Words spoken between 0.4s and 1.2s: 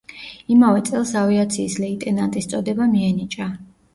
იმავე წელს,